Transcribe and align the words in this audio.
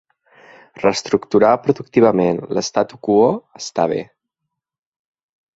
Reestructurar 0.83 1.51
productivament 1.67 2.41
l'statu 2.59 3.01
quo 3.09 3.23
està 3.63 3.89
bé. 3.93 4.03